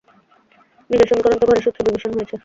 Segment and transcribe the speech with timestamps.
[0.89, 2.35] নিজের সমীকরণ তো ঘরের শত্রু বিভীষণ হয়েছে।